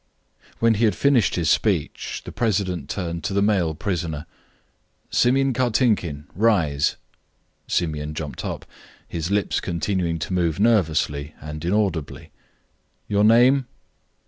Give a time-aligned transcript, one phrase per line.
[0.57, 4.25] When he had finished his speech, the president turned to the male prisoner.
[5.11, 6.95] "Simeon Kartinkin, rise."
[7.67, 8.65] Simeon jumped up,
[9.07, 12.31] his lips continuing to move nervously and inaudibly.
[13.07, 13.67] "Your name?"